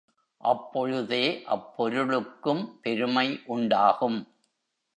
அப்பொழுதே 0.43 1.43
அப் 1.45 1.77
பொருளுக்கும் 1.77 2.79
பெருமை 2.81 3.27
உண்டாகும். 3.45 4.19